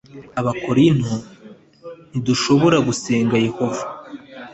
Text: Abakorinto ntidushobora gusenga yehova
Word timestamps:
Abakorinto 0.39 1.15
ntidushobora 2.09 2.77
gusenga 2.87 3.35
yehova 3.45 3.83